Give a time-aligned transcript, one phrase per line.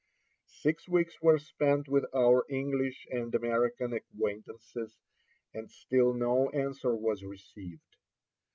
[0.47, 4.97] Six weeks were spent with our English and American acquaintances,
[5.53, 7.97] and still no answer was received.